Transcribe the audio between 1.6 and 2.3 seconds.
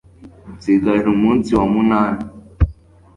munani